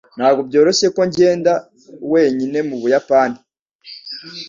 [0.17, 1.53] Ntabwo byoroshye ko ngenda
[2.11, 3.37] wenyine mu Buyapani.